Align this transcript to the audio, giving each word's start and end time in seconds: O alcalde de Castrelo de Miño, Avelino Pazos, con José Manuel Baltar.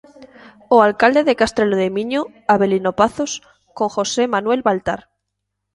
O 0.75 0.77
alcalde 0.87 1.21
de 1.27 1.37
Castrelo 1.41 1.75
de 1.81 1.89
Miño, 1.95 2.21
Avelino 2.53 2.91
Pazos, 2.99 3.31
con 3.77 3.87
José 3.95 4.23
Manuel 4.35 4.61
Baltar. 4.67 4.99